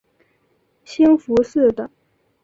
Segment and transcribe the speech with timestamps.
[0.83, 1.91] 兴福寺的。